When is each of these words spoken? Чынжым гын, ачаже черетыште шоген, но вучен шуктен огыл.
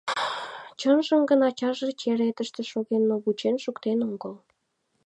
Чынжым 0.79 1.21
гын, 1.29 1.39
ачаже 1.49 1.89
черетыште 2.01 2.61
шоген, 2.71 3.03
но 3.09 3.15
вучен 3.23 3.55
шуктен 3.63 3.99
огыл. 4.11 4.33